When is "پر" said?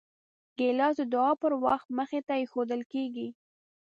1.41-1.53